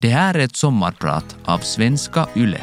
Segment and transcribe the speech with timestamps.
[0.00, 2.60] Det här är ett sommarprat av Svenska Yle.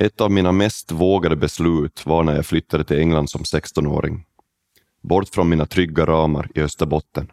[0.00, 4.24] Ett av mina mest vågade beslut var när jag flyttade till England som 16-åring.
[5.02, 7.30] Bort från mina trygga ramar i Österbotten.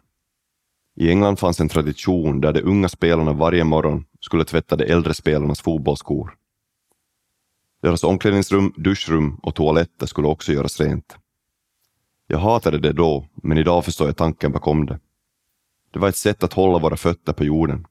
[1.00, 5.14] I England fanns en tradition där de unga spelarna varje morgon skulle tvätta de äldre
[5.14, 6.36] spelarnas fotbollsskor.
[7.82, 11.16] Deras omklädningsrum, duschrum och toaletter skulle också göras rent.
[12.26, 15.00] Jag hatade det då, men idag förstår jag tanken bakom det.
[15.90, 17.86] Det var ett sätt att hålla våra fötter på jorden.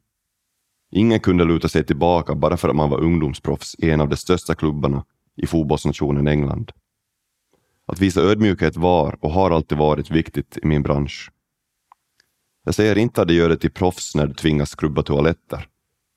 [0.92, 4.16] Ingen kunde luta sig tillbaka bara för att man var ungdomsproffs i en av de
[4.16, 5.06] största klubbarna
[5.36, 6.72] i fotbollsnationen England.
[7.86, 11.32] Att visa ödmjukhet var och har alltid varit viktigt i min bransch.
[12.70, 15.68] Jag säger inte att det gör det till proffs när du tvingas skrubba toaletter,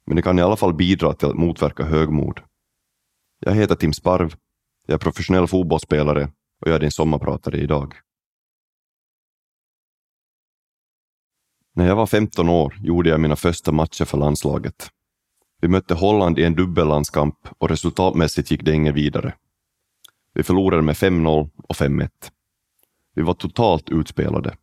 [0.07, 2.41] men det kan i alla fall bidra till att motverka högmod.
[3.39, 4.35] Jag heter Tim Sparv,
[4.87, 6.25] jag är professionell fotbollsspelare
[6.61, 7.95] och jag är din sommarpratare idag.
[11.75, 14.91] När jag var 15 år gjorde jag mina första matcher för landslaget.
[15.61, 19.35] Vi mötte Holland i en dubbellandskamp och resultatmässigt gick det inget vidare.
[20.35, 22.09] Vi förlorade med 5-0 och 5-1.
[23.15, 24.57] Vi var totalt utspelade.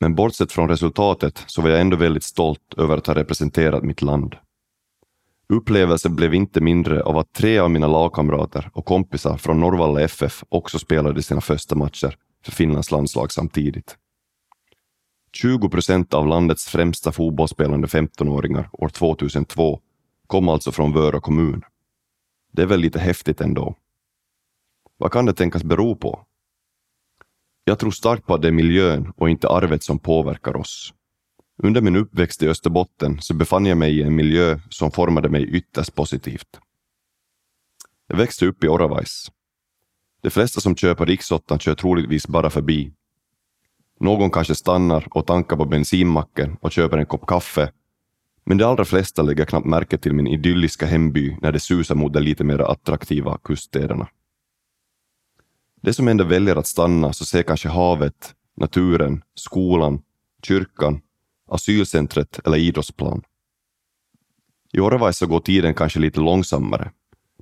[0.00, 4.02] Men bortsett från resultatet så var jag ändå väldigt stolt över att ha representerat mitt
[4.02, 4.36] land.
[5.48, 10.44] Upplevelsen blev inte mindre av att tre av mina lagkamrater och kompisar från Norrvalla FF
[10.48, 13.96] också spelade sina första matcher för Finlands landslag samtidigt.
[15.32, 19.80] 20 procent av landets främsta fotbollsspelande 15-åringar år 2002
[20.26, 21.62] kom alltså från Vörå kommun.
[22.52, 23.74] Det är väl lite häftigt ändå.
[24.96, 26.27] Vad kan det tänkas bero på?
[27.68, 30.94] Jag tror starkt på att det är miljön och inte arvet som påverkar oss.
[31.62, 35.44] Under min uppväxt i Österbotten så befann jag mig i en miljö som formade mig
[35.44, 36.60] ytterst positivt.
[38.06, 39.30] Jag växte upp i Oravais.
[40.22, 41.04] De flesta som kör på
[41.58, 42.92] kör troligtvis bara förbi.
[44.00, 47.72] Någon kanske stannar och tankar på bensinmacken och köper en kopp kaffe,
[48.44, 52.12] men de allra flesta lägger knappt märke till min idylliska hemby när det susar mot
[52.12, 54.08] de lite mer attraktiva kuststäderna.
[55.80, 60.02] De som ändå väljer att stanna så ser kanske havet, naturen, skolan,
[60.42, 61.00] kyrkan,
[61.48, 63.22] asylcentret eller idrottsplan.
[64.72, 66.92] I Oravais så går tiden kanske lite långsammare,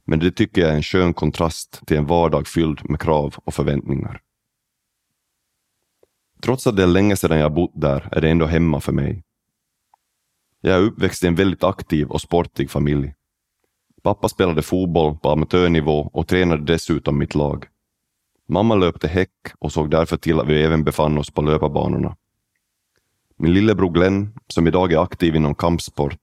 [0.05, 3.55] men det tycker jag är en skön kontrast till en vardag fylld med krav och
[3.55, 4.21] förväntningar.
[6.43, 9.23] Trots att det är länge sedan jag bott där är det ändå hemma för mig.
[10.61, 13.15] Jag är uppväxt i en väldigt aktiv och sportig familj.
[14.03, 17.67] Pappa spelade fotboll på amatörnivå och tränade dessutom mitt lag.
[18.49, 22.17] Mamma löpte häck och såg därför till att vi även befann oss på löparbanorna.
[23.37, 26.19] Min lillebror Glenn, som idag är aktiv inom kampsport,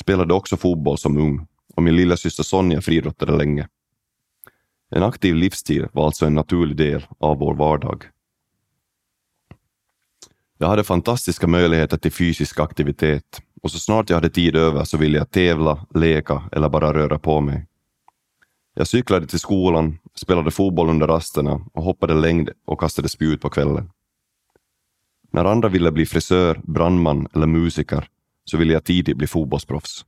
[0.00, 3.68] spelade också fotboll som ung och min lilla syster Sonja friidrottade länge.
[4.90, 8.04] En aktiv livsstil var alltså en naturlig del av vår vardag.
[10.58, 14.96] Jag hade fantastiska möjligheter till fysisk aktivitet och så snart jag hade tid över så
[14.96, 17.66] ville jag tävla, leka eller bara röra på mig.
[18.80, 23.50] Jag cyklade till skolan, spelade fotboll under rasterna och hoppade längd och kastade spjut på
[23.50, 23.90] kvällen.
[25.30, 28.08] När andra ville bli frisör, brandman eller musiker
[28.44, 30.04] så ville jag tidigt bli fotbollsproffs.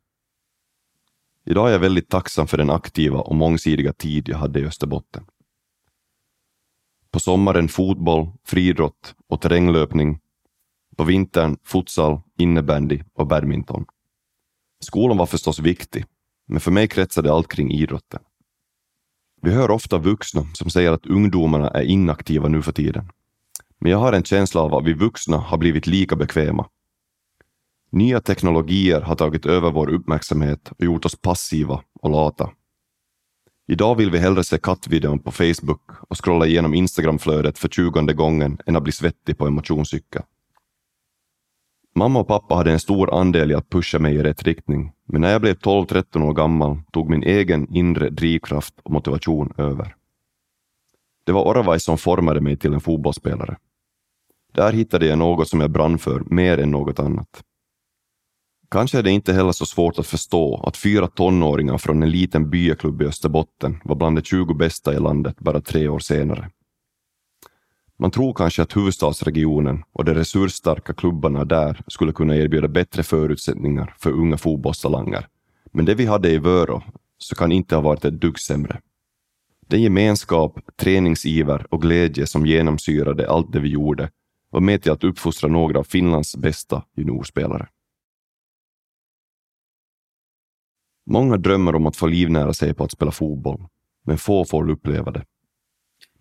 [1.44, 5.24] Idag är jag väldigt tacksam för den aktiva och mångsidiga tid jag hade i Österbotten.
[7.10, 10.20] På sommaren fotboll, friidrott och terränglöpning.
[10.96, 13.84] På vintern futsal, innebandy och badminton.
[14.80, 16.04] Skolan var förstås viktig,
[16.46, 18.22] men för mig kretsade allt kring idrotten.
[19.44, 23.10] Vi hör ofta vuxna som säger att ungdomarna är inaktiva nu för tiden.
[23.80, 26.66] Men jag har en känsla av att vi vuxna har blivit lika bekväma.
[27.92, 32.50] Nya teknologier har tagit över vår uppmärksamhet och gjort oss passiva och lata.
[33.68, 38.58] Idag vill vi hellre se kattvideon på Facebook och scrolla igenom Instagramflödet för tjugonde gången
[38.66, 40.22] än att bli svettig på en motionscykel.
[41.94, 45.20] Mamma och pappa hade en stor andel i att pusha mig i rätt riktning, men
[45.20, 49.94] när jag blev 12-13 år gammal tog min egen inre drivkraft och motivation över.
[51.24, 53.56] Det var Oravai som formade mig till en fotbollsspelare.
[54.54, 57.42] Där hittade jag något som jag brann för mer än något annat.
[58.70, 62.50] Kanske är det inte heller så svårt att förstå att fyra tonåringar från en liten
[62.50, 66.50] byaklubb i Österbotten var bland de 20 bästa i landet bara tre år senare.
[67.98, 73.94] Man tror kanske att huvudstadsregionen och de resursstarka klubbarna där skulle kunna erbjuda bättre förutsättningar
[73.98, 75.26] för unga fotbollstalanger.
[75.72, 76.82] Men det vi hade i Vörå
[77.18, 78.80] så kan inte ha varit ett dugg sämre.
[79.66, 84.10] Den gemenskap, träningsiver och glädje som genomsyrade allt det vi gjorde
[84.50, 87.68] var med till att uppfostra några av Finlands bästa juniorspelare.
[91.06, 93.66] Många drömmer om att få livnära sig på att spela fotboll,
[94.04, 95.24] men få får uppleva det.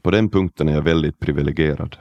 [0.02, 1.98] På den punkten är jag väldigt privilegierad.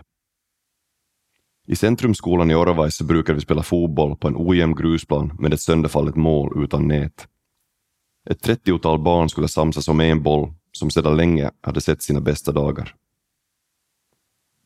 [1.67, 6.17] I Centrumskolan i Orvais brukade vi spela fotboll på en ojämn grusplan med ett sönderfallet
[6.17, 7.29] mål utan nät.
[8.31, 12.52] Ett trettiotal barn skulle samsas om en boll som sedan länge hade sett sina bästa
[12.52, 12.94] dagar.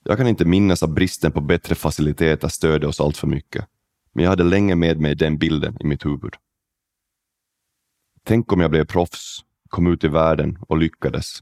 [0.02, 3.66] Jag kan inte minnas att bristen på bättre faciliteter stödde oss allt för mycket,
[4.12, 6.34] men jag hade länge med mig den bilden i mitt huvud.
[8.22, 11.40] Tänk om jag blev proffs, kom ut i världen och lyckades,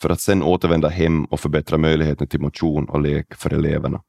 [0.00, 4.02] för att sen återvända hem och förbättra möjligheten till motion och lek för eleverna.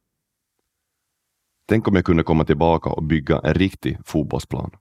[1.68, 4.72] Tänk om jag kunde komma tillbaka och bygga en riktig fotbollsplan.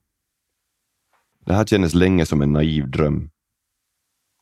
[1.45, 3.29] Det här kändes länge som en naiv dröm.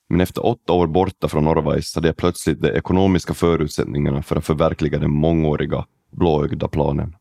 [0.10, 4.46] Men efter åtta år borta från Norrvajs hade jag plötsligt de ekonomiska förutsättningarna för att
[4.46, 7.16] förverkliga den mångåriga, blåögda planen.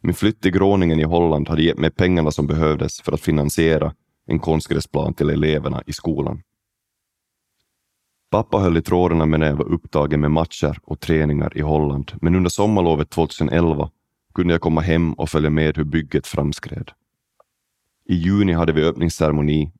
[0.00, 3.94] Min flytt till Gråningen i Holland hade gett mig pengarna som behövdes för att finansiera
[4.26, 6.42] en konstgräsplan till eleverna i skolan.
[8.30, 12.34] Pappa höll i trådarna när jag var upptagen med matcher och träningar i Holland, men
[12.34, 13.90] under sommarlovet 2011
[14.34, 16.90] kunde jag komma hem och följa med hur bygget framskred.
[18.04, 19.72] I juni hade vi öppningsceremoni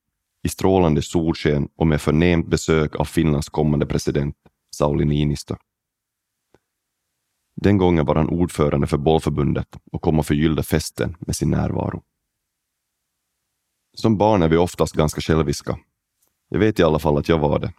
[0.43, 4.37] i strålande solsken och med förnämt besök av Finlands kommande president
[4.75, 5.57] Sauli Niinistö.
[7.57, 12.03] Den gången var han ordförande för bollförbundet och kom och förgyllde festen med sin närvaro.
[13.95, 15.79] Som barn är vi oftast ganska själviska.
[16.49, 17.73] Jag vet i alla fall att jag var det.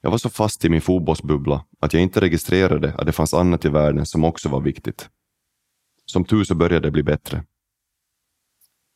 [0.00, 3.64] Jag var så fast i min fotbollsbubbla att jag inte registrerade att det fanns annat
[3.64, 5.10] i världen som också var viktigt.
[6.04, 7.44] Som tur så började det bli bättre.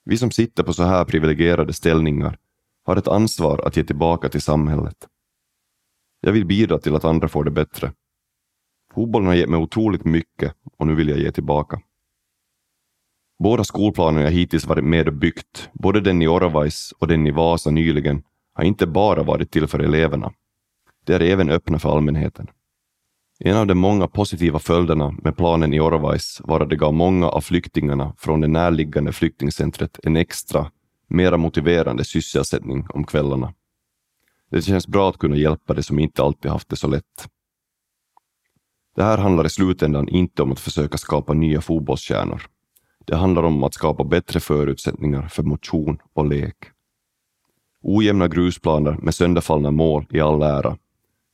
[0.05, 2.39] Vi som sitter på så här privilegierade ställningar
[2.85, 5.09] har ett ansvar att ge tillbaka till samhället.
[6.21, 7.93] Jag vill bidra till att andra får det bättre.
[8.95, 11.81] Fotbollen har gett mig otroligt mycket och nu vill jag ge tillbaka.
[13.39, 17.31] Båda skolplanerna jag hittills varit med och byggt, både den i Oravais och den i
[17.31, 18.23] Vasa nyligen,
[18.55, 20.33] har inte bara varit till för eleverna.
[21.11, 22.47] De är även öppna för allmänheten.
[23.39, 27.29] En av de många positiva följderna med planen i Orvais var att det gav många
[27.29, 30.71] av flyktingarna från det närliggande flyktingcentret en extra,
[31.09, 33.55] mera motiverande sysselsättning om kvällarna.
[34.51, 37.29] Det känns bra att kunna hjälpa de som inte alltid haft det så lätt.
[38.97, 42.43] Det här handlar i slutändan inte om att försöka skapa nya fotbollsstjärnor.
[43.07, 46.57] Det handlar om att skapa bättre förutsättningar för motion och lek.
[47.83, 50.77] Ojämna grusplaner med sönderfallna mål i all ära,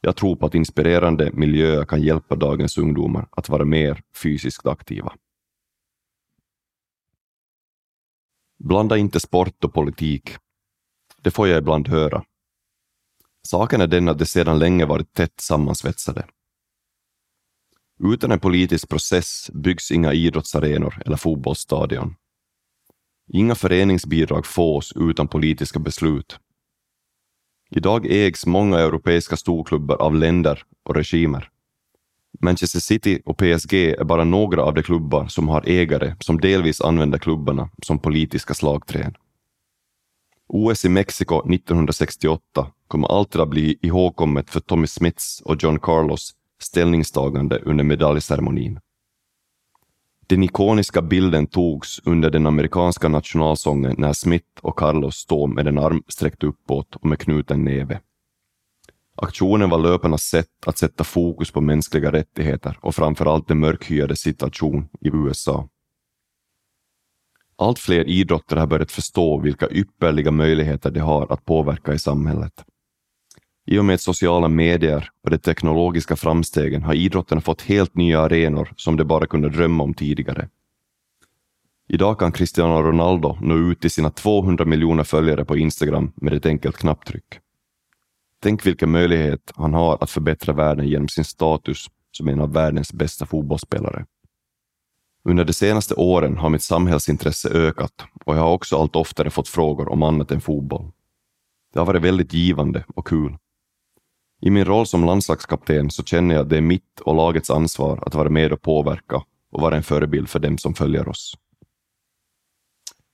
[0.06, 5.12] jag tror på att inspirerande miljöer kan hjälpa dagens ungdomar att vara mer fysiskt aktiva.
[8.58, 10.36] Blanda inte sport och politik.
[11.22, 12.24] Det får jag ibland höra.
[13.42, 16.26] Saken är den att det sedan länge varit tätt sammansvetsade.
[18.12, 22.14] Utan en politisk process byggs inga idrottsarenor eller fotbollsstadion.
[23.32, 26.40] Inga föreningsbidrag fås utan politiska beslut
[27.70, 31.50] Idag ägs många europeiska storklubbar av länder och regimer.
[32.40, 36.80] Manchester City och PSG är bara några av de klubbar som har ägare som delvis
[36.80, 39.14] använder klubbarna som politiska slagträn.
[40.48, 46.34] OS i Mexiko 1968 kommer alltid att bli ihågkommet för Tommy Smiths och John Carlos
[46.62, 48.80] ställningstagande under medaljceremonin.
[50.28, 55.78] Den ikoniska bilden togs under den amerikanska nationalsången när Smith och Carlos står med en
[55.78, 58.00] arm sträckt uppåt och med knuten näve.
[59.16, 64.88] Aktionen var löparnas sätt att sätta fokus på mänskliga rättigheter och framförallt den mörkhyade situation
[65.00, 65.68] i USA.
[67.58, 72.64] Allt fler idrotter har börjat förstå vilka ypperliga möjligheter de har att påverka i samhället.
[73.68, 78.72] I och med sociala medier och de teknologiska framstegen har idrotten fått helt nya arenor
[78.76, 80.48] som de bara kunde drömma om tidigare.
[81.88, 86.46] Idag kan Cristiano Ronaldo nå ut till sina 200 miljoner följare på Instagram med ett
[86.46, 87.38] enkelt knapptryck.
[88.42, 92.92] Tänk vilken möjlighet han har att förbättra världen genom sin status som en av världens
[92.92, 94.06] bästa fotbollsspelare.
[95.24, 99.48] Under de senaste åren har mitt samhällsintresse ökat och jag har också allt oftare fått
[99.48, 100.92] frågor om annat än fotboll.
[101.72, 103.36] Det har varit väldigt givande och kul.
[104.40, 108.02] I min roll som landslagskapten så känner jag att det är mitt och lagets ansvar
[108.06, 111.34] att vara med och påverka och vara en förebild för dem som följer oss.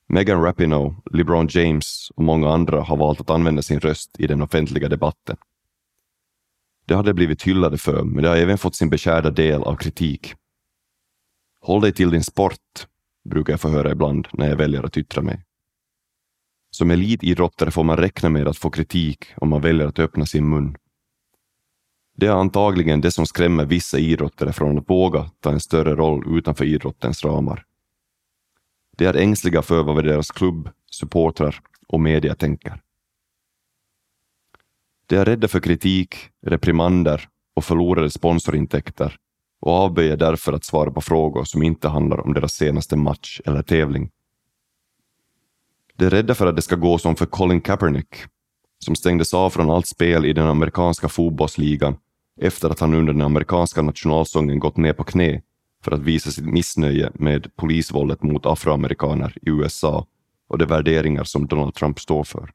[0.07, 4.41] Megan Rapinoe, LeBron James och många andra har valt att använda sin röst i den
[4.41, 5.37] offentliga debatten.
[6.85, 9.75] Det har de blivit hyllade för, men det har även fått sin beskärda del av
[9.75, 10.33] kritik.
[11.61, 12.87] Håll dig till din sport,
[13.29, 15.43] brukar jag få höra ibland när jag väljer att yttra mig.
[16.71, 20.49] Som elitidrottare får man räkna med att få kritik om man väljer att öppna sin
[20.49, 20.77] mun.
[22.15, 26.37] Det är antagligen det som skrämmer vissa idrottare från att våga ta en större roll
[26.37, 27.65] utanför idrottens ramar.
[28.97, 32.81] De är ängsliga för vad deras klubb, supportrar och media tänker.
[35.07, 36.15] De är rädda för kritik,
[36.45, 39.17] reprimander och förlorade sponsorintäkter
[39.61, 43.61] och avböjer därför att svara på frågor som inte handlar om deras senaste match eller
[43.61, 44.11] tävling.
[45.95, 48.15] De är rädda för att det ska gå som för Colin Kaepernick,
[48.79, 51.95] som stängdes av från allt spel i den amerikanska fotbollsligan
[52.41, 55.41] efter att han under den amerikanska nationalsången gått ner på knä
[55.83, 60.07] för att visa sitt missnöje med polisvåldet mot afroamerikaner i USA
[60.47, 62.51] och de värderingar som Donald Trump står för.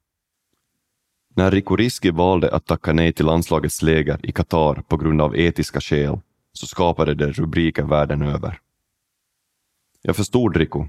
[1.34, 5.36] När Rico Risky valde att tacka nej till landslagets läger i Qatar på grund av
[5.36, 6.20] etiska skäl
[6.52, 8.60] så skapade det rubriker världen över.
[10.02, 10.86] Jag förstod Rico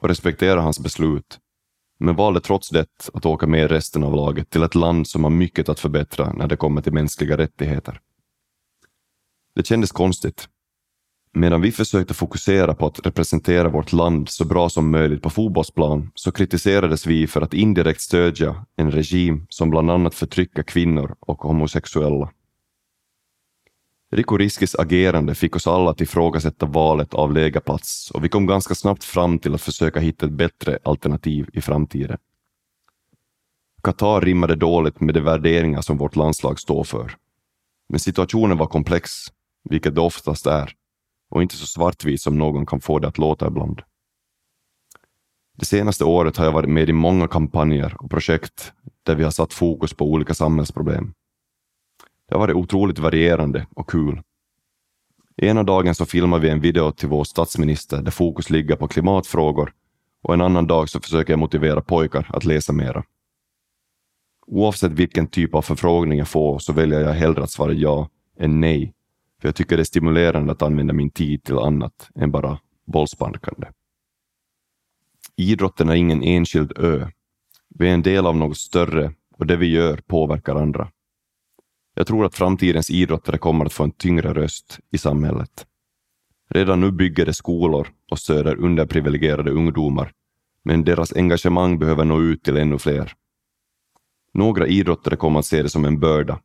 [0.00, 1.38] och respekterade hans beslut,
[1.98, 5.30] men valde trots det att åka med resten av laget till ett land som har
[5.30, 8.00] mycket att förbättra när det kommer till mänskliga rättigheter.
[9.54, 10.48] Det kändes konstigt.
[11.32, 16.10] Medan vi försökte fokusera på att representera vårt land så bra som möjligt på fotbollsplan
[16.14, 21.42] så kritiserades vi för att indirekt stödja en regim som bland annat förtrycker kvinnor och
[21.42, 22.30] homosexuella.
[24.12, 28.74] Riku Riskis agerande fick oss alla att ifrågasätta valet av lägerplats och vi kom ganska
[28.74, 32.18] snabbt fram till att försöka hitta ett bättre alternativ i framtiden.
[33.82, 37.16] Qatar rimmade dåligt med de värderingar som vårt landslag står för.
[37.88, 39.10] Men situationen var komplex,
[39.70, 40.72] vilket det oftast är,
[41.30, 43.82] och inte så svartvit som någon kan få det att låta ibland.
[45.56, 49.30] Det senaste året har jag varit med i många kampanjer och projekt där vi har
[49.30, 51.14] satt fokus på olika samhällsproblem.
[52.28, 54.22] Det har varit otroligt varierande och kul.
[55.36, 59.72] Ena dagen så filmar vi en video till vår statsminister där fokus ligger på klimatfrågor
[60.22, 63.04] och en annan dag så försöker jag motivera pojkar att läsa mera.
[64.46, 68.60] Oavsett vilken typ av förfrågning jag får så väljer jag hellre att svara ja än
[68.60, 68.94] nej,
[69.44, 73.66] för jag tycker det är stimulerande att använda min tid till annat än bara bollsparkande.
[75.36, 77.08] Idrotten är ingen enskild ö.
[77.68, 80.90] Vi är en del av något större och det vi gör påverkar andra.
[81.94, 85.66] Jag tror att framtidens idrottare kommer att få en tyngre röst i samhället.
[86.50, 90.12] Redan nu bygger de skolor och stöder underprivilegierade ungdomar,
[90.62, 93.12] men deras engagemang behöver nå ut till ännu fler.
[94.34, 96.40] Några idrottare kommer att se det som en börda,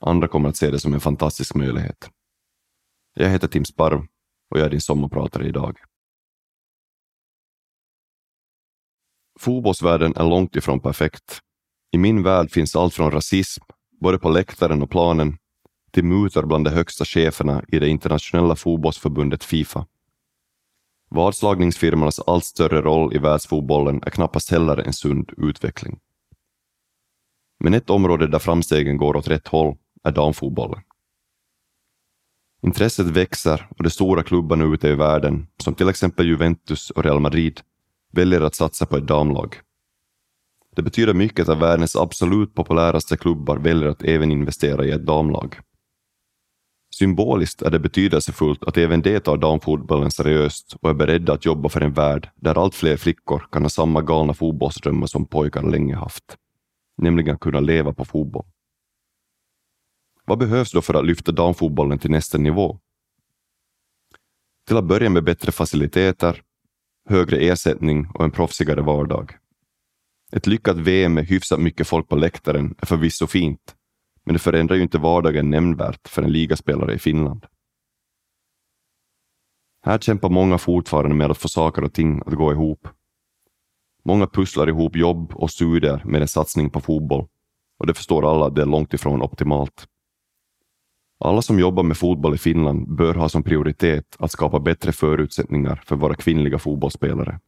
[0.00, 2.10] andra kommer att se det som en fantastisk möjlighet.
[3.14, 4.06] Jag heter Tim Sparv
[4.50, 5.78] och jag är din sommarpratare idag.
[9.40, 11.40] Fotbollsvärlden är långt ifrån perfekt.
[11.92, 13.64] I min värld finns allt från rasism
[14.00, 15.38] både på läktaren och planen,
[15.90, 19.86] till mutor bland de högsta cheferna i det internationella fotbollsförbundet Fifa.
[21.10, 26.00] Vadslagningsfirmornas allt större roll i världsfotbollen är knappast heller en sund utveckling.
[27.60, 30.82] Men ett område där framstegen går åt rätt håll är damfotbollen.
[32.64, 37.20] Intresset växer och de stora klubbarna ute i världen, som till exempel Juventus och Real
[37.20, 37.60] Madrid,
[38.12, 39.56] väljer att satsa på ett damlag.
[40.76, 45.56] Det betyder mycket att världens absolut populäraste klubbar väljer att även investera i ett damlag.
[46.98, 51.68] Symboliskt är det betydelsefullt att även de tar damfotbollen seriöst och är beredda att jobba
[51.68, 55.96] för en värld där allt fler flickor kan ha samma galna fotbollsdrömmar som pojkar länge
[55.96, 56.36] haft,
[56.96, 58.46] nämligen att kunna leva på fotboll.
[60.26, 62.78] Vad behövs då för att lyfta damfotbollen till nästa nivå?
[64.66, 66.42] Till att börja med bättre faciliteter,
[67.08, 69.36] högre ersättning och en proffsigare vardag.
[70.32, 73.74] Ett lyckat VM med hyfsat mycket folk på läktaren är förvisso fint,
[74.24, 77.46] men det förändrar ju inte vardagen nämnvärt för en ligaspelare i Finland.
[79.82, 82.88] Här kämpar många fortfarande med att få saker och ting att gå ihop.
[84.04, 87.28] Många pusslar ihop jobb och studier med en satsning på fotboll
[87.78, 89.88] och det förstår alla att det är långt ifrån optimalt.
[91.24, 95.82] Alla som jobbar med fotboll i Finland bör ha som prioritet att skapa bättre förutsättningar
[95.86, 97.40] för våra kvinnliga fotbollsspelare.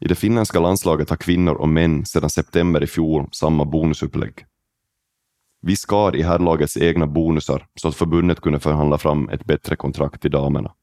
[0.00, 4.46] I det finländska landslaget har kvinnor och män sedan september i fjol samma bonusupplägg.
[5.60, 10.22] Vi skar i herrlagets egna bonusar så att förbundet kunde förhandla fram ett bättre kontrakt
[10.22, 10.74] till damerna.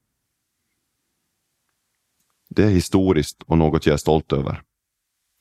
[2.48, 4.62] Det är historiskt och något jag är stolt över.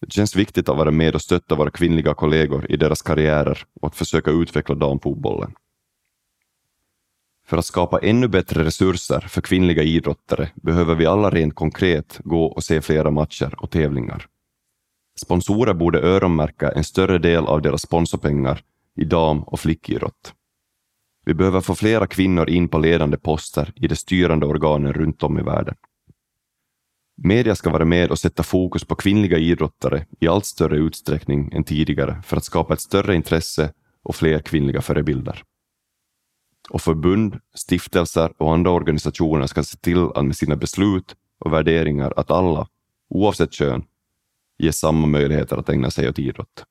[0.02, 3.88] Det känns viktigt att vara med och stötta våra kvinnliga kollegor i deras karriärer och
[3.88, 5.56] att försöka utveckla damfotbollen.
[7.52, 12.46] För att skapa ännu bättre resurser för kvinnliga idrottare behöver vi alla rent konkret gå
[12.46, 14.26] och se flera matcher och tävlingar.
[15.22, 18.62] Sponsorer borde öronmärka en större del av deras sponsorpengar
[18.96, 20.34] i dam och flickidrott.
[21.26, 25.40] Vi behöver få flera kvinnor in på ledande poster i de styrande organen runt om
[25.40, 25.76] i världen.
[27.24, 31.64] Media ska vara med och sätta fokus på kvinnliga idrottare i allt större utsträckning än
[31.64, 35.44] tidigare för att skapa ett större intresse och fler kvinnliga förebilder
[36.72, 42.14] och förbund, stiftelser och andra organisationer ska se till att med sina beslut och värderingar
[42.16, 42.68] att alla,
[43.10, 43.84] oavsett kön,
[44.58, 46.66] ges samma möjligheter att ägna sig åt idrott.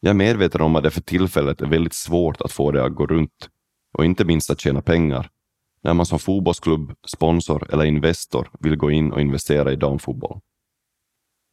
[0.00, 2.94] Jag är medveten om att det för tillfället är väldigt svårt att få det att
[2.94, 3.50] gå runt
[3.92, 5.30] och inte minst att tjäna pengar
[5.82, 10.40] när man som fotbollsklubb, sponsor eller investor vill gå in och investera i damfotboll.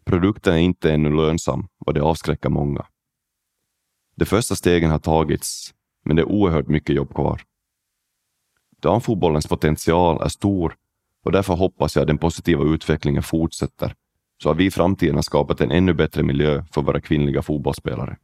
[0.05, 2.85] Produkten är inte ännu lönsam och det avskräcker många.
[4.15, 5.73] De första stegen har tagits,
[6.05, 7.41] men det är oerhört mycket jobb kvar.
[8.81, 10.75] Damfotbollens potential är stor
[11.23, 13.95] och därför hoppas jag att den positiva utvecklingen fortsätter
[14.43, 18.17] så att vi i framtiden har skapat en ännu bättre miljö för våra kvinnliga fotbollsspelare.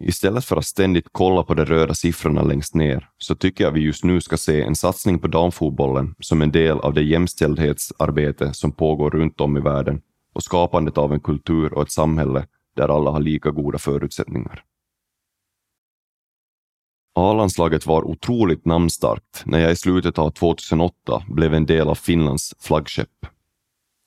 [0.00, 3.80] Istället för att ständigt kolla på de röda siffrorna längst ner så tycker jag vi
[3.80, 8.72] just nu ska se en satsning på damfotbollen som en del av det jämställdhetsarbete som
[8.72, 10.00] pågår runt om i världen
[10.32, 14.64] och skapandet av en kultur och ett samhälle där alla har lika goda förutsättningar.
[17.14, 22.54] A-landslaget var otroligt namnstarkt när jag i slutet av 2008 blev en del av Finlands
[22.58, 23.26] flaggskepp.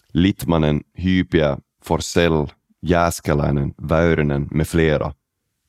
[0.07, 2.47] Littmanen, Hypia, Forsell,
[2.81, 5.13] Jääskeläinen, Väyrynen med flera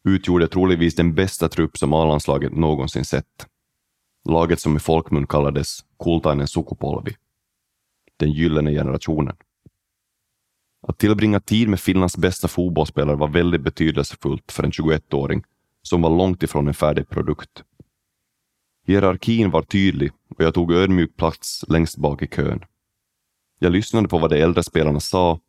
[0.04, 3.46] utgjorde troligtvis den bästa trupp som A-landslaget någonsin sett.
[4.28, 7.16] Laget som i folkmun kallades Kultainen sukupolvi,
[8.16, 9.36] den gyllene generationen.
[10.88, 15.42] Att tillbringa tid med Finlands bästa fotbollsspelare var väldigt betydelsefullt för en 21-åring
[15.86, 17.64] som var långt ifrån en färdig produkt.
[18.86, 22.64] Hierarkin var tydlig och jag tog ödmjuk plats längst bak i kön.
[23.58, 25.40] Jag lyssnade på vad de äldre spelarna sa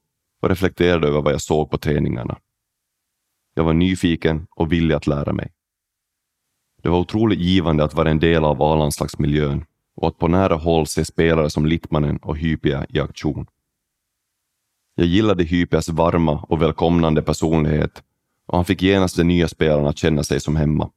[0.41, 2.37] och reflekterade över vad jag såg på träningarna.
[3.53, 5.51] Jag var nyfiken och villig att lära mig.
[6.81, 9.65] Det var otroligt givande att vara en del av A-landslagsmiljön
[9.95, 13.47] och att på nära håll se spelare som Littmanen och Hypia i aktion.
[14.95, 18.03] Jag gillade Hypias varma och välkomnande personlighet
[18.47, 20.91] och han fick genast de nya spelarna att känna sig som hemma.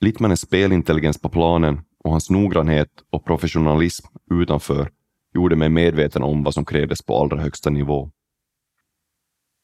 [0.00, 4.90] Littmanens spelintelligens på planen och hans noggrannhet och professionalism utanför
[5.34, 8.10] gjorde mig medveten om vad som krävdes på allra högsta nivå.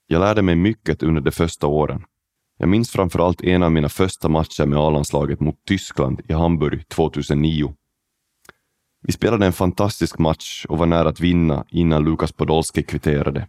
[0.07, 2.05] Jag lärde mig mycket under de första åren.
[2.59, 6.89] Jag minns framför allt en av mina första matcher med A-landslaget mot Tyskland i Hamburg
[6.89, 7.75] 2009.
[9.03, 13.49] Vi spelade en fantastisk match och var nära att vinna innan Lukas Podolski kvitterade.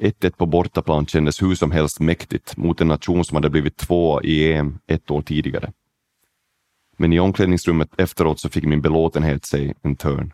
[0.00, 4.22] 1-1 på bortaplan kändes hur som helst mäktigt mot en nation som hade blivit tvåa
[4.22, 5.72] i EM ett år tidigare.
[6.96, 10.32] Men i omklädningsrummet efteråt så fick min belåtenhet sig en törn.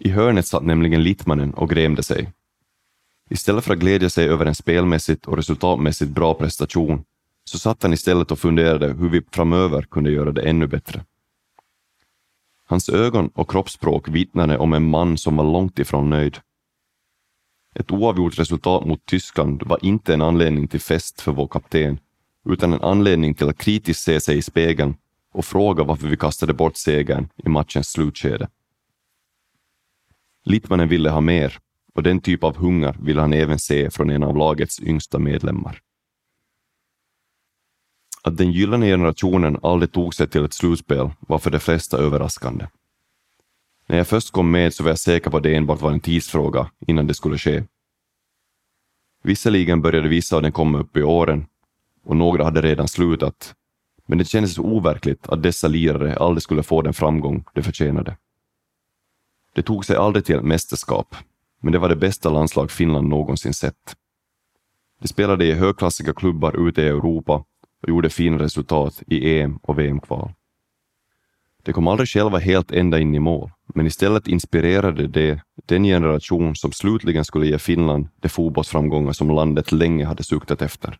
[0.00, 2.32] I hörnet satt nämligen Littmannen och grämde sig.
[3.30, 7.04] Istället för att glädja sig över en spelmässigt och resultatmässigt bra prestation
[7.44, 11.04] så satt han istället och funderade hur vi framöver kunde göra det ännu bättre.
[12.66, 16.38] Hans ögon och kroppsspråk vittnade om en man som var långt ifrån nöjd.
[17.74, 21.98] Ett oavgjort resultat mot Tyskland var inte en anledning till fest för vår kapten,
[22.48, 24.94] utan en anledning till att kritiskt se sig i spegeln
[25.32, 28.48] och fråga varför vi kastade bort segern i matchens slutskede.
[30.44, 31.58] Litmanen ville ha mer
[31.94, 35.80] och den typ av hunger ville han även se från en av lagets yngsta medlemmar.
[38.22, 42.66] Att den gyllene generationen aldrig tog sig till ett slutspel var för de flesta överraskande.
[43.92, 46.00] När jag först kom med så var jag säker på att det enbart var en
[46.00, 47.64] tidsfråga innan det skulle ske.
[49.22, 51.46] Visserligen började vissa av dem komma upp i åren
[52.04, 53.54] och några hade redan slutat,
[54.06, 58.16] men det kändes overkligt att dessa lirare aldrig skulle få den framgång de förtjänade.
[59.54, 61.16] Det tog sig aldrig till ett mästerskap,
[61.60, 63.96] men det var det bästa landslag Finland någonsin sett.
[65.00, 67.44] De spelade i högklassiga klubbar ute i Europa
[67.82, 70.32] och gjorde fina resultat i EM och VM-kval.
[71.62, 76.56] De kom aldrig själva helt ända in i mål, men istället inspirerade de den generation
[76.56, 80.98] som slutligen skulle ge Finland de fotbollsframgångar som landet länge hade suktat efter.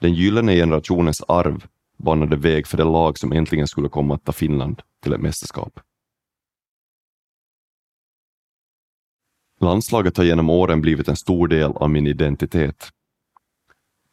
[0.00, 4.32] Den gyllene generationens arv banade väg för det lag som äntligen skulle komma att ta
[4.32, 5.80] Finland till ett mästerskap.
[9.60, 12.90] Landslaget har genom åren blivit en stor del av min identitet.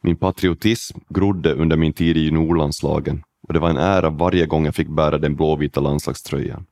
[0.02, 4.64] Min patriotism grodde under min tid i juniorlandslagen och det var en ära varje gång
[4.64, 6.66] jag fick bära den blåvita landslagströjan.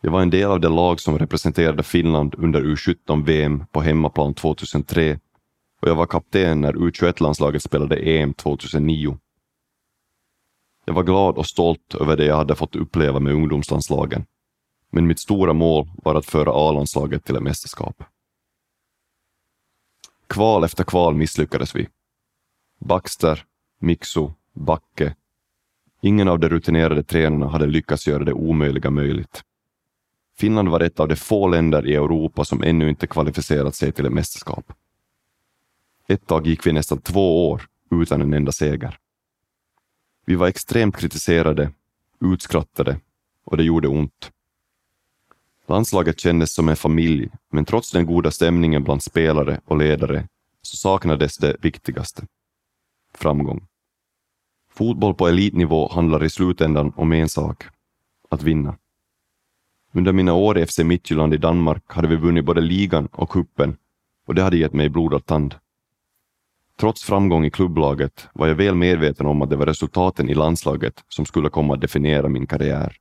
[0.00, 5.18] Jag var en del av det lag som representerade Finland under U17-VM på hemmaplan 2003
[5.80, 9.18] och jag var kapten när U21-landslaget spelade EM 2009.
[10.84, 14.24] Jag var glad och stolt över det jag hade fått uppleva med ungdomslandslagen
[14.90, 18.04] men mitt stora mål var att föra A-landslaget till ett mästerskap.
[20.26, 21.88] Kval efter kval misslyckades vi.
[22.80, 23.44] Baxter,
[23.80, 25.14] Mixo, Backe.
[26.02, 29.42] Ingen av de rutinerade tränarna hade lyckats göra det omöjliga möjligt.
[30.36, 34.06] Finland var ett av de få länder i Europa som ännu inte kvalificerat sig till
[34.06, 34.72] ett mästerskap.
[36.08, 38.98] Ett tag gick vi nästan två år utan en enda seger.
[40.26, 41.72] Vi var extremt kritiserade,
[42.20, 43.00] utskrattade
[43.44, 44.30] och det gjorde ont.
[45.66, 50.28] Landslaget kändes som en familj, men trots den goda stämningen bland spelare och ledare
[50.62, 52.26] så saknades det viktigaste.
[53.14, 53.69] Framgång.
[54.80, 57.64] Fotboll på elitnivå handlar i slutändan om en sak.
[58.28, 58.76] Att vinna.
[59.92, 63.76] Under mina år i FC Midtjylland i Danmark hade vi vunnit både ligan och kuppen
[64.26, 65.54] och det hade gett mig blodad tand.
[66.78, 71.04] Trots framgång i klubblaget var jag väl medveten om att det var resultaten i landslaget
[71.08, 72.96] som skulle komma att definiera min karriär.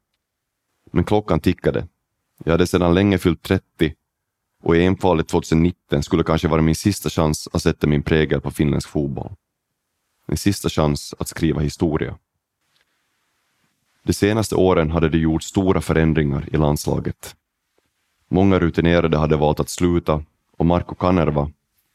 [0.92, 1.88] Men klockan tickade.
[2.44, 3.94] Jag hade sedan länge fyllt 30
[4.63, 8.52] och i EM-kvalet 2019 skulle kanske vara min sista chans att sätta min prägel på
[8.52, 9.32] finländsk fotboll.
[10.32, 12.18] En sista chans att skriva historia.
[14.04, 17.36] De senaste åren hade det gjort stora förändringar i landslaget.
[18.28, 20.24] Många rutinerade hade valt att sluta
[20.58, 21.52] och Marco Kanerva,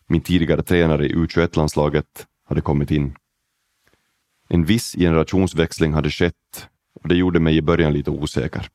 [0.06, 3.16] min tidigare tränare i U21-landslaget, hade kommit in.
[4.48, 6.68] En viss generationsväxling hade skett
[7.02, 8.68] och det gjorde mig i början lite osäker.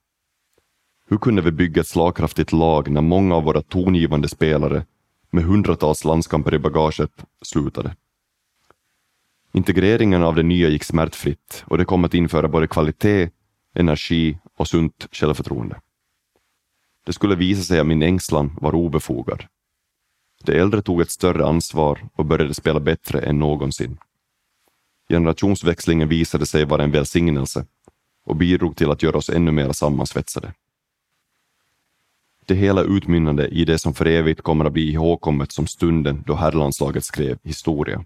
[1.08, 4.86] Hur kunde vi bygga ett slagkraftigt lag när många av våra tongivande spelare
[5.30, 7.95] med hundratals landskamper i bagaget slutade?
[9.60, 13.30] Integreringen av det nya gick smärtfritt och det kom att införa både kvalitet,
[13.76, 15.82] energi och sunt självförtroende.
[17.06, 19.43] Det skulle visa sig att min ängslan var obefogad.
[20.43, 23.98] De äldre tog ett större ansvar och började spela bättre än någonsin.
[25.10, 27.65] Generationsväxlingen visade sig vara en välsignelse
[28.26, 30.54] och bidrog till att göra oss ännu mer sammansvetsade.
[32.45, 36.36] Det hela utmynnade i det som för evigt kommer att bli ihågkommet som stunden då
[36.36, 38.06] herrlandslaget skrev historia.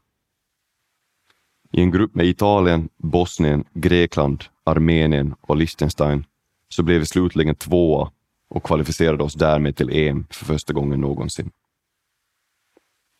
[1.75, 6.25] I en grupp med Italien, Bosnien, Grekland, Armenien och Liechtenstein
[6.69, 8.11] så blev vi slutligen tvåa
[8.49, 11.51] och kvalificerade oss därmed till EM för första gången någonsin.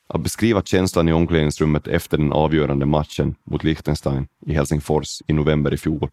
[0.08, 5.74] Att beskriva känslan i omklädningsrummet efter den avgörande matchen mot Liechtenstein i Helsingfors i november
[5.74, 6.10] i fjol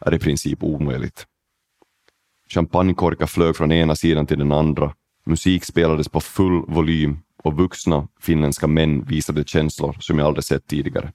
[0.00, 1.26] är i princip omöjligt.
[2.48, 4.94] Champagnekorkar flög från ena sidan till den andra,
[5.26, 10.66] musik spelades på full volym och vuxna finländska män visade känslor som jag aldrig sett
[10.66, 11.12] tidigare.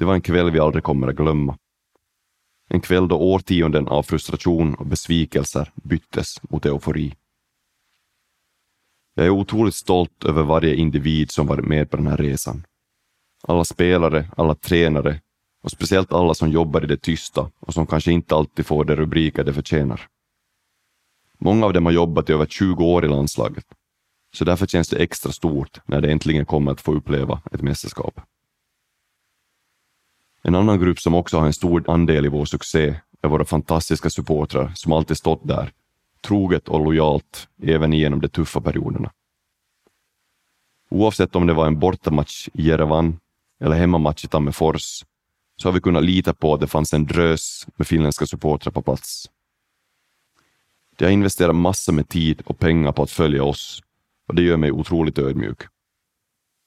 [0.00, 1.58] Det var en kväll vi aldrig kommer att glömma.
[2.68, 7.14] En kväll då årtionden av frustration och besvikelser byttes mot eufori.
[9.14, 12.64] Jag är otroligt stolt över varje individ som varit med på den här resan.
[13.42, 15.20] Alla spelare, alla tränare
[15.62, 18.96] och speciellt alla som jobbar i det tysta och som kanske inte alltid får de
[18.96, 20.06] rubriker de förtjänar.
[21.38, 23.64] Många av dem har jobbat i över 20 år i landslaget,
[24.36, 28.20] så därför känns det extra stort när de äntligen kommer att få uppleva ett mästerskap.
[30.42, 34.10] En annan grupp som också har en stor andel i vår succé är våra fantastiska
[34.10, 35.72] supportrar som alltid stått där,
[36.20, 39.10] troget och lojalt, även igenom de tuffa perioderna.
[40.90, 43.18] Oavsett om det var en bortamatch i Jerevan
[43.60, 45.04] eller hemmamatch i Tammerfors,
[45.56, 48.82] så har vi kunnat lita på att det fanns en drös med finländska supportrar på
[48.82, 49.30] plats.
[50.96, 53.82] De har investerat massor med tid och pengar på att följa oss
[54.28, 55.62] och det gör mig otroligt ödmjuk.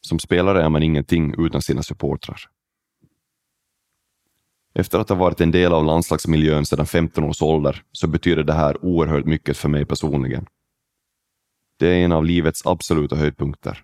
[0.02, 2.53] Som spelare är man ingenting utan sina supportrar.
[4.76, 8.54] Efter att ha varit en del av landslagsmiljön sedan 15 års ålder så betyder det
[8.54, 10.46] här oerhört mycket för mig personligen.
[11.80, 13.84] Det är en av livets absoluta höjdpunkter.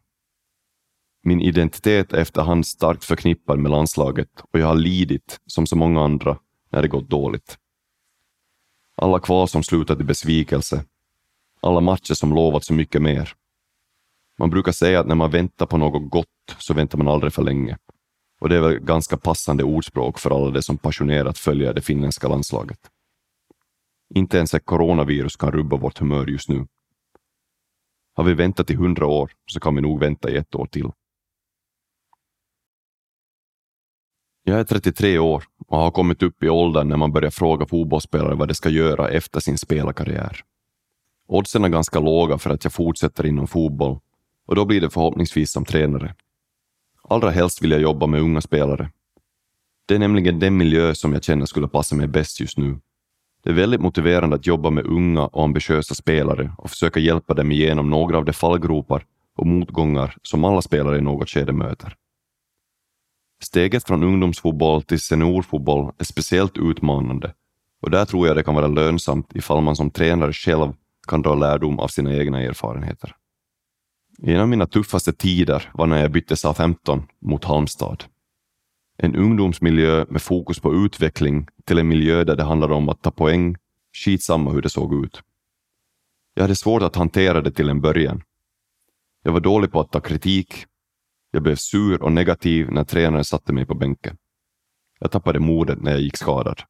[1.23, 6.01] Min identitet är efterhand starkt förknippad med landslaget och jag har lidit, som så många
[6.01, 6.37] andra,
[6.69, 7.57] när det gått dåligt.
[8.95, 10.85] Alla kval som slutat i besvikelse.
[11.61, 13.33] Alla matcher som lovat så mycket mer.
[14.37, 17.43] Man brukar säga att när man väntar på något gott så väntar man aldrig för
[17.43, 17.77] länge.
[18.39, 22.27] Och det är väl ganska passande ordspråk för alla de som passionerat följer det finländska
[22.27, 22.79] landslaget.
[24.15, 26.67] Inte ens ett coronavirus kan rubba vårt humör just nu.
[28.13, 30.91] Har vi väntat i hundra år så kan vi nog vänta i ett år till.
[34.43, 38.35] Jag är 33 år och har kommit upp i åldern när man börjar fråga fotbollsspelare
[38.35, 40.41] vad de ska göra efter sin spelarkarriär.
[41.27, 43.99] Oddsen är ganska låga för att jag fortsätter inom fotboll
[44.45, 46.15] och då blir det förhoppningsvis som tränare.
[47.09, 48.91] Allra helst vill jag jobba med unga spelare.
[49.87, 52.79] Det är nämligen den miljö som jag känner skulle passa mig bäst just nu.
[53.43, 57.51] Det är väldigt motiverande att jobba med unga och ambitiösa spelare och försöka hjälpa dem
[57.51, 59.05] igenom några av de fallgropar
[59.37, 61.95] och motgångar som alla spelare i något skede möter.
[63.43, 67.33] Steget från ungdomsfotboll till seniorfotboll är speciellt utmanande
[67.81, 70.73] och där tror jag det kan vara lönsamt ifall man som tränare själv
[71.07, 73.15] kan dra lärdom av sina egna erfarenheter.
[74.21, 78.03] En av mina tuffaste tider var när jag bytte Southampton mot Halmstad.
[78.97, 83.11] En ungdomsmiljö med fokus på utveckling till en miljö där det handlade om att ta
[83.11, 83.55] poäng,
[83.93, 85.21] skitsamma hur det såg ut.
[86.33, 88.21] Jag hade svårt att hantera det till en början.
[89.23, 90.65] Jag var dålig på att ta kritik.
[91.31, 94.17] Jag blev sur och negativ när tränaren satte mig på bänken.
[94.99, 96.61] Jag tappade modet när jag gick skadad.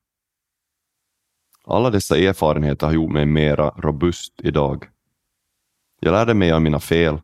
[1.66, 4.86] Alla dessa erfarenheter har gjort mig mera robust idag.
[6.00, 7.22] Jag lärde mig av mina fel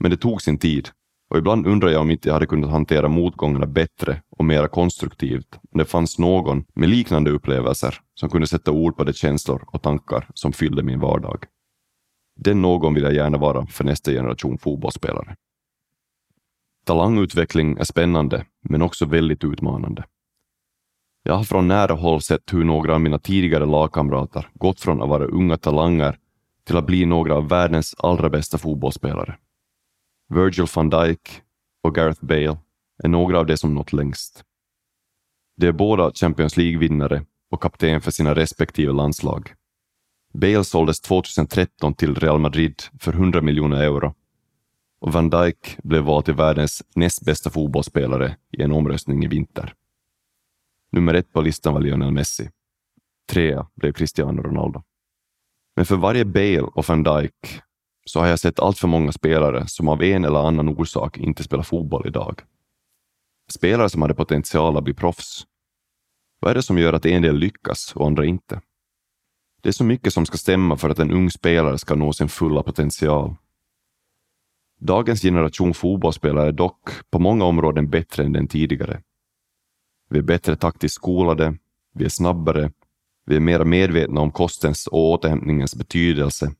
[0.00, 0.88] men det tog sin tid
[1.30, 5.58] Och ibland undrar jag om inte jag hade kunnat hantera motgångarna bättre och mera konstruktivt
[5.70, 9.82] om det fanns någon med liknande upplevelser som kunde sätta ord på de känslor och
[9.82, 11.44] tankar som fyllde min vardag.
[12.36, 15.36] Den någon vill jag gärna vara för nästa generation fotbollsspelare.
[16.84, 20.04] Talangutveckling är spännande, men också väldigt utmanande.
[21.22, 25.08] Jag har från nära håll sett hur några av mina tidigare lagkamrater gått från att
[25.08, 26.18] vara unga talanger
[26.66, 29.36] till att bli några av världens allra bästa fotbollsspelare.
[30.30, 31.42] Virgil van Dijk
[31.82, 32.58] och Gareth Bale
[33.02, 34.44] är några av de som nått längst.
[35.56, 39.54] De är båda Champions League-vinnare och kapten för sina respektive landslag.
[40.32, 44.14] Bale såldes 2013 till Real Madrid för 100 miljoner euro
[45.00, 49.74] och Van Dijk blev vald till världens näst bästa fotbollsspelare i en omröstning i vinter.
[50.92, 52.50] Nummer ett på listan var Lionel Messi.
[53.30, 54.82] Trea blev Cristiano Ronaldo.
[55.76, 57.62] Men för varje Bale och van Dijk
[58.04, 61.42] så har jag sett allt för många spelare som av en eller annan orsak inte
[61.42, 62.42] spelar fotboll idag.
[63.52, 65.46] Spelare som hade potential att bli proffs.
[66.40, 68.60] Vad är det som gör att en del lyckas och andra inte?
[69.62, 72.28] Det är så mycket som ska stämma för att en ung spelare ska nå sin
[72.28, 73.36] fulla potential.
[74.80, 79.02] Dagens generation fotbollsspelare är dock på många områden bättre än den tidigare.
[80.10, 81.56] Vi är bättre taktiskt skolade,
[81.94, 82.72] vi är snabbare,
[83.26, 86.52] vi är mer medvetna om kostens och återhämtningens betydelse.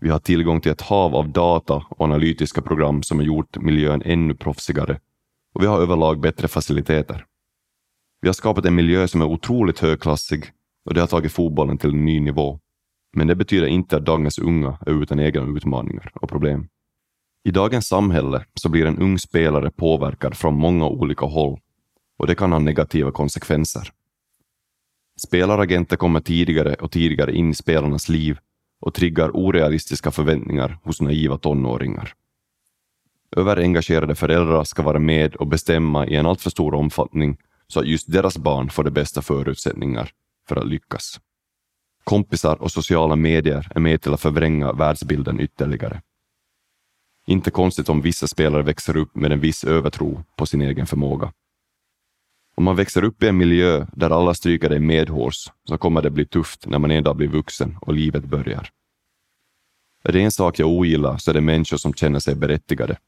[0.00, 4.02] Vi har tillgång till ett hav av data och analytiska program som har gjort miljön
[4.04, 5.00] ännu proffsigare
[5.54, 7.24] och vi har överlag bättre faciliteter.
[8.20, 10.44] Vi har skapat en miljö som är otroligt högklassig
[10.84, 12.60] och det har tagit fotbollen till en ny nivå.
[13.16, 16.68] Men det betyder inte att dagens unga är utan egna utmaningar och problem.
[17.44, 21.58] I dagens samhälle så blir en ung spelare påverkad från många olika håll
[22.18, 23.92] och det kan ha negativa konsekvenser.
[25.26, 28.38] Spelaragenter kommer tidigare och tidigare in i spelarnas liv
[28.80, 32.14] och triggar orealistiska förväntningar hos naiva tonåringar.
[33.36, 37.36] Överengagerade föräldrar ska vara med och bestämma i en alltför stor omfattning
[37.66, 40.10] så att just deras barn får de bästa förutsättningar
[40.48, 41.20] för att lyckas.
[42.04, 46.02] Kompisar och sociala medier är med till att förvränga världsbilden ytterligare.
[47.26, 51.32] Inte konstigt om vissa spelare växer upp med en viss övertro på sin egen förmåga.
[52.58, 56.10] Om man växer upp i en miljö där alla stryker dig medhårs så kommer det
[56.10, 58.70] bli tufft när man en dag blir vuxen och livet börjar.
[60.04, 62.98] Är det en sak jag ogillar så är det människor som känner sig berättigade.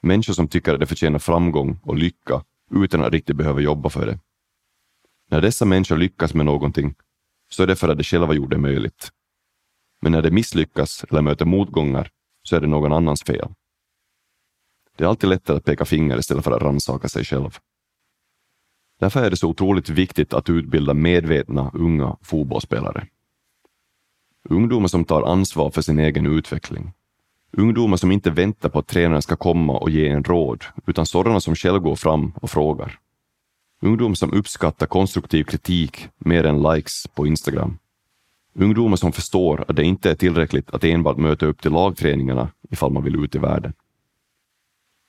[0.00, 4.06] Människor som tycker att de förtjänar framgång och lycka utan att riktigt behöva jobba för
[4.06, 4.18] det.
[5.30, 6.94] När dessa människor lyckas med någonting
[7.50, 9.12] så är det för att de själva gjorde det möjligt.
[10.00, 12.10] Men när de misslyckas eller möter motgångar
[12.42, 13.48] så är det någon annans fel.
[14.96, 17.58] Det är alltid lättare att peka finger istället för att rannsaka sig själv.
[18.98, 23.06] Därför är det så otroligt viktigt att utbilda medvetna unga fotbollsspelare.
[24.48, 26.92] Ungdomar som tar ansvar för sin egen utveckling.
[27.52, 31.40] Ungdomar som inte väntar på att tränaren ska komma och ge en råd, utan sådana
[31.40, 32.98] som själv går fram och frågar.
[33.80, 37.78] Ungdomar som uppskattar konstruktiv kritik mer än likes på Instagram.
[38.54, 42.92] Ungdomar som förstår att det inte är tillräckligt att enbart möta upp till lagträningarna ifall
[42.92, 43.72] man vill ut i världen.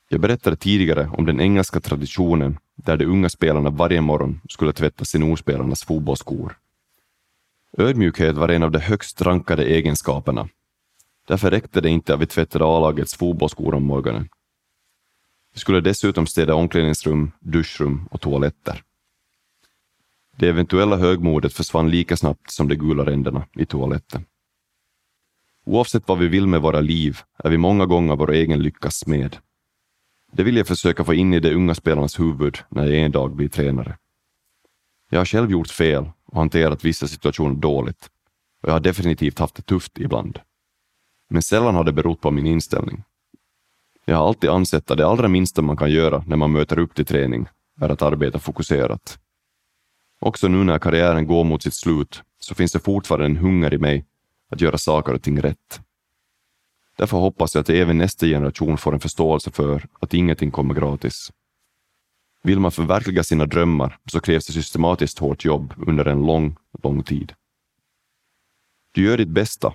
[0.09, 5.05] Jag berättade tidigare om den engelska traditionen där de unga spelarna varje morgon skulle tvätta
[5.05, 6.57] seniorspelarnas fotbollsskor.
[7.77, 10.49] Ödmjukhet var en av de högst rankade egenskaperna.
[11.27, 14.29] Därför räckte det inte att vi tvättade A-lagets fotbollsskor om morgonen.
[15.53, 18.83] Vi skulle dessutom städa omklädningsrum, duschrum och toaletter.
[20.37, 24.25] Det eventuella högmodet försvann lika snabbt som de gula ränderna i toaletten.
[25.65, 29.37] Oavsett vad vi vill med våra liv är vi många gånger vår egen lyckas smed.
[30.31, 33.35] Det vill jag försöka få in i de unga spelarnas huvud när jag en dag
[33.35, 33.97] blir tränare.
[35.09, 38.09] Jag har själv gjort fel och hanterat vissa situationer dåligt
[38.61, 40.39] och jag har definitivt haft det tufft ibland.
[41.29, 43.03] Men sällan har det berott på min inställning.
[44.05, 46.95] Jag har alltid ansett att det allra minsta man kan göra när man möter upp
[46.95, 47.47] till träning
[47.81, 49.19] är att arbeta fokuserat.
[50.19, 53.77] Också nu när karriären går mot sitt slut så finns det fortfarande en hunger i
[53.77, 54.05] mig
[54.49, 55.81] att göra saker och ting rätt.
[56.99, 61.31] Därför hoppas jag att även nästa generation får en förståelse för att ingenting kommer gratis.
[62.43, 67.03] Vill man förverkliga sina drömmar så krävs det systematiskt hårt jobb under en lång, lång
[67.03, 67.33] tid.
[68.91, 69.73] Du gör ditt bästa,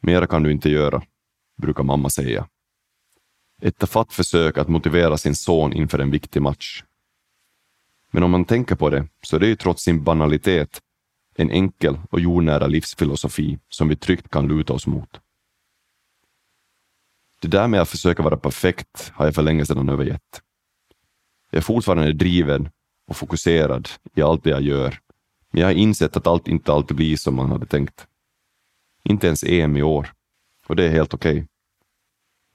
[0.00, 1.02] mera kan du inte göra,
[1.62, 2.48] brukar mamma säga.
[3.62, 6.84] Ett tafatt försök att motivera sin son inför en viktig match.
[8.10, 10.80] Men om man tänker på det så är det ju trots sin banalitet
[11.34, 15.20] en enkel och jordnära livsfilosofi som vi tryggt kan luta oss mot.
[17.42, 20.42] Det där med att försöka vara perfekt har jag för länge sedan övergett.
[21.50, 22.70] Jag är fortfarande driven
[23.06, 24.98] och fokuserad i allt det jag gör,
[25.50, 28.06] men jag har insett att allt inte alltid blir som man hade tänkt.
[29.04, 30.12] Inte ens EM i år.
[30.66, 31.32] Och det är helt okej.
[31.32, 31.46] Okay.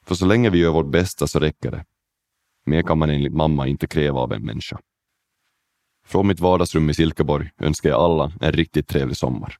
[0.05, 1.85] För så länge vi gör vårt bästa så räcker det.
[2.65, 4.79] Mer kan man enligt mamma inte kräva av en människa.
[6.05, 9.57] Från mitt vardagsrum i Silkeborg önskar jag alla en riktigt trevlig sommar.